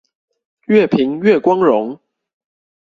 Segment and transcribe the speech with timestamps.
[0.65, 1.99] 越貧越光榮！